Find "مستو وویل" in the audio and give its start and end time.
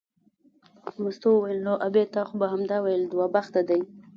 1.03-1.59